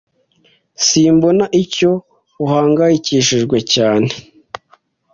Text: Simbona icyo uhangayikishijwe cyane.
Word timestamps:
Simbona 0.87 1.45
icyo 1.63 1.91
uhangayikishijwe 2.43 3.57
cyane. 3.73 4.09